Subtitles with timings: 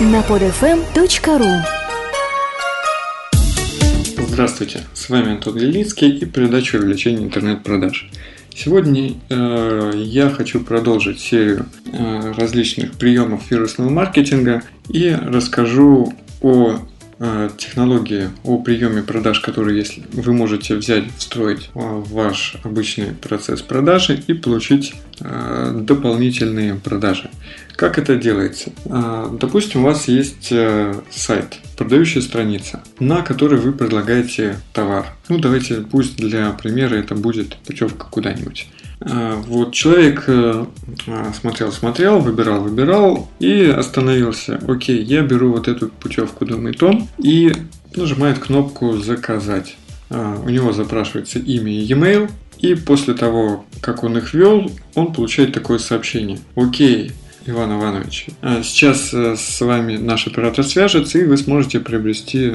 [0.00, 1.62] на podfm.ru
[4.28, 8.10] Здравствуйте, с вами Антон Ельницкий и передача увеличения интернет-продаж.
[8.52, 16.80] Сегодня э, я хочу продолжить серию э, различных приемов вирусного маркетинга и расскажу о
[17.56, 24.22] технологии о приеме продаж, которые если вы можете взять, встроить в ваш обычный процесс продажи
[24.26, 27.30] и получить э, дополнительные продажи.
[27.76, 28.70] Как это делается?
[28.86, 30.52] Э, допустим, у вас есть
[31.10, 35.06] сайт, продающая страница, на которой вы предлагаете товар.
[35.28, 38.68] Ну, давайте, пусть для примера это будет путевка куда-нибудь.
[39.00, 40.64] А, вот человек э,
[41.06, 44.60] а, смотрел, смотрел, выбирал, выбирал и остановился.
[44.66, 47.52] Окей, я беру вот эту путевку, думает он, и
[47.94, 49.76] нажимает кнопку «Заказать».
[50.10, 55.12] А, у него запрашивается имя и e-mail, и после того, как он их ввел, он
[55.12, 56.38] получает такое сообщение.
[56.54, 57.12] Окей,
[57.46, 58.28] Иван Иванович.
[58.62, 62.52] Сейчас э, с вами наш оператор свяжется, и вы сможете приобрести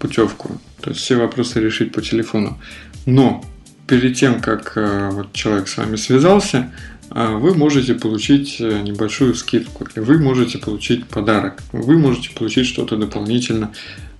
[0.00, 0.60] путевку.
[0.80, 2.58] То есть все вопросы решить по телефону.
[3.06, 3.44] Но
[3.88, 6.70] перед тем, как э, вот человек с вами связался,
[7.10, 12.96] э, вы можете получить э, небольшую скидку, вы можете получить подарок, вы можете получить что-то
[12.96, 13.72] дополнительно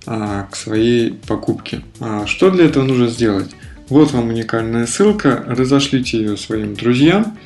[0.05, 1.83] к своей покупке.
[1.99, 3.51] А что для этого нужно сделать?
[3.89, 7.37] Вот вам уникальная ссылка, разошлите ее своим друзьям,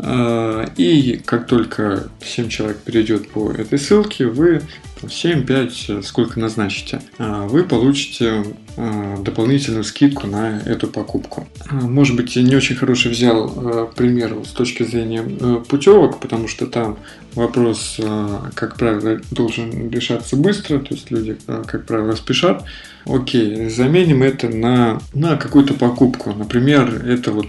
[0.00, 4.62] и как только 7 человек перейдет по этой ссылке, вы
[5.02, 8.44] 7-5, сколько назначите, вы получите
[8.80, 11.48] Э, дополнительную скидку на эту покупку.
[11.68, 15.24] Э, может быть, я не очень хороший взял э, пример с точки зрения
[15.68, 16.96] путевок, потому что там
[17.34, 18.00] вопрос,
[18.54, 22.64] как правило, должен решаться быстро, то есть люди, как правило, спешат.
[23.04, 26.32] Окей, заменим это на, на какую-то покупку.
[26.32, 27.48] Например, это вот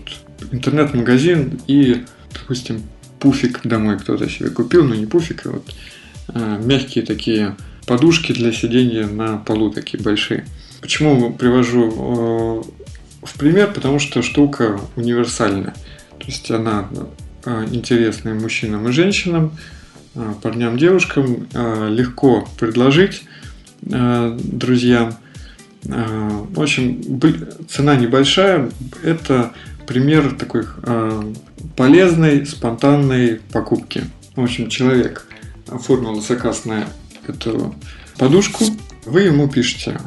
[0.52, 2.84] интернет-магазин и, допустим,
[3.20, 5.76] пуфик домой кто-то себе купил, но не пуфик, а вот
[6.64, 10.46] мягкие такие подушки для сидения на полу, такие большие.
[10.80, 13.74] Почему привожу э, в пример?
[13.74, 15.74] Потому что штука универсальная.
[16.20, 16.88] То есть она
[17.46, 19.58] э, интересная мужчинам и женщинам,
[20.16, 21.48] э, парням, девушкам.
[21.54, 23.24] Легко предложить
[23.82, 25.16] друзьям.
[25.84, 27.20] В общем,
[27.70, 28.70] цена небольшая.
[29.04, 29.54] Это
[29.90, 30.66] пример такой
[31.76, 34.04] полезной, спонтанной покупки.
[34.36, 35.26] В общем, человек
[35.68, 36.88] оформил заказ на
[37.28, 37.74] эту
[38.20, 38.66] подушку,
[39.06, 40.00] вы ему пишете,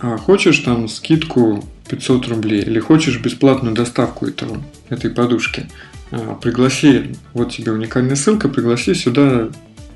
[0.00, 5.68] а хочешь там скидку 500 рублей или хочешь бесплатную доставку этого, этой подушки,
[6.10, 9.48] а, пригласи, вот тебе уникальная ссылка, пригласи сюда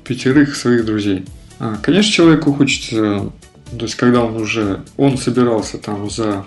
[0.03, 1.25] пятерых своих друзей.
[1.59, 3.31] А, конечно, человеку хочется,
[3.71, 6.45] то есть когда он уже, он собирался там за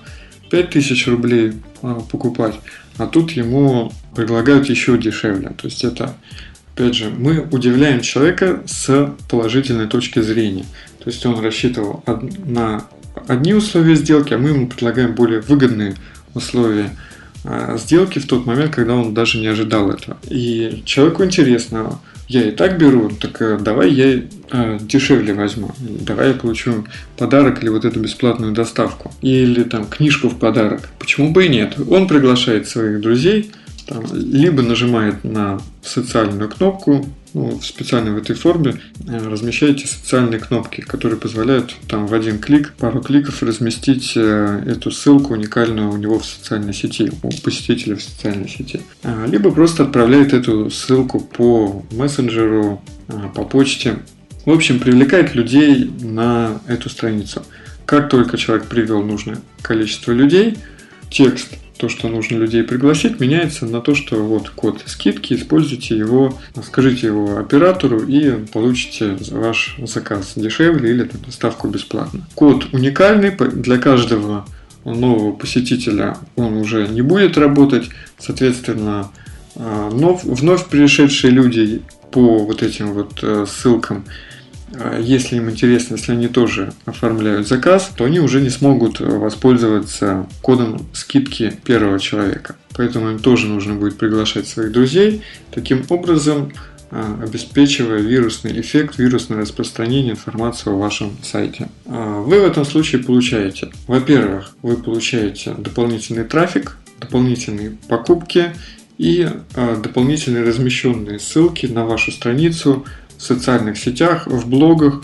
[0.50, 2.54] 5000 рублей а, покупать,
[2.98, 5.50] а тут ему предлагают еще дешевле.
[5.50, 6.14] То есть это,
[6.74, 10.64] опять же, мы удивляем человека с положительной точки зрения.
[11.02, 12.02] То есть он рассчитывал
[12.44, 12.86] на
[13.26, 15.94] одни условия сделки, а мы ему предлагаем более выгодные
[16.34, 16.90] условия
[17.76, 20.16] сделки в тот момент, когда он даже не ожидал этого.
[20.28, 26.28] И человеку интересно, я и так беру, так э, давай я э, дешевле возьму, давай
[26.28, 26.86] я получу
[27.18, 30.88] подарок или вот эту бесплатную доставку, или там книжку в подарок.
[30.98, 31.76] Почему бы и нет?
[31.90, 33.52] Он приглашает своих друзей,
[33.86, 40.38] там, либо нажимает на социальную кнопку, ну, в специальной в этой форме э, размещаете социальные
[40.38, 45.96] кнопки, которые позволяют там в один клик, пару кликов разместить э, эту ссылку уникальную у
[45.96, 48.80] него в социальной сети, у посетителя в социальной сети.
[49.26, 52.80] Либо просто отправляет эту ссылку по мессенджеру,
[53.34, 53.98] по почте.
[54.44, 57.42] В общем, привлекает людей на эту страницу.
[57.84, 60.56] Как только человек привел нужное количество людей,
[61.10, 61.48] текст
[61.84, 67.08] то, что нужно людей пригласить, меняется на то, что вот код скидки, используйте его, скажите
[67.08, 72.22] его оператору и получите ваш заказ дешевле или доставку бесплатно.
[72.34, 74.46] Код уникальный для каждого
[74.86, 79.10] нового посетителя он уже не будет работать, соответственно,
[79.54, 84.06] а, вновь пришедшие люди по вот этим вот э, ссылкам
[85.00, 90.86] если им интересно, если они тоже оформляют заказ, то они уже не смогут воспользоваться кодом
[90.92, 92.56] скидки первого человека.
[92.76, 95.22] Поэтому им тоже нужно будет приглашать своих друзей,
[95.52, 96.52] таким образом
[96.90, 101.68] а, обеспечивая вирусный эффект, вирусное распространение информации о вашем сайте.
[101.86, 108.54] А, вы в этом случае получаете, во-первых, вы получаете дополнительный трафик, дополнительные покупки
[108.96, 112.86] и дополнительные размещенные ссылки на вашу страницу
[113.18, 115.02] в социальных сетях, в блогах,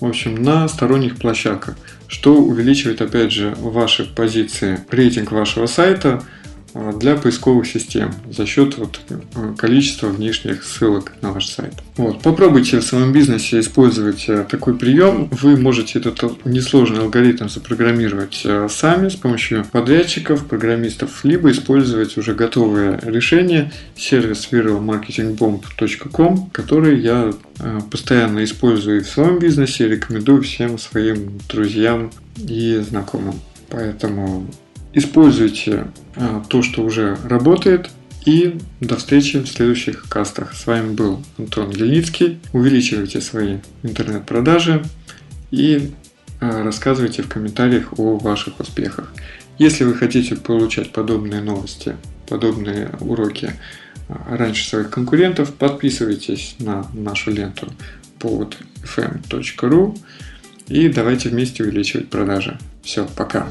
[0.00, 1.76] в общем, на сторонних площадках,
[2.08, 6.22] что увеличивает, опять же, ваши позиции, рейтинг вашего сайта
[6.74, 9.00] для поисковых систем за счет вот
[9.34, 11.74] а, количества внешних ссылок на ваш сайт.
[11.96, 12.22] Вот.
[12.22, 15.28] Попробуйте в своем бизнесе использовать а, такой прием.
[15.30, 23.00] Вы можете этот несложный алгоритм запрограммировать сами с помощью подрядчиков, программистов, либо использовать уже готовое
[23.02, 27.32] решение сервис viralmarketingbomb.com, который я
[27.90, 33.34] постоянно использую в своем бизнесе и рекомендую всем своим друзьям и знакомым.
[33.68, 34.46] Поэтому
[34.92, 37.90] Используйте а, то, что уже работает,
[38.26, 40.54] и до встречи в следующих кастах.
[40.54, 42.38] С вами был Антон Ельницкий.
[42.52, 44.82] Увеличивайте свои интернет-продажи
[45.50, 45.92] и
[46.40, 49.12] а, рассказывайте в комментариях о ваших успехах.
[49.58, 51.96] Если вы хотите получать подобные новости,
[52.28, 53.52] подобные уроки
[54.08, 57.72] а, раньше своих конкурентов, подписывайтесь на нашу ленту
[58.18, 59.98] podfm.ru
[60.68, 62.58] и давайте вместе увеличивать продажи.
[62.82, 63.50] Все, пока.